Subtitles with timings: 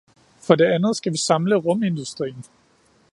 [0.39, 2.45] For det andet skal vi samle rumindustrien.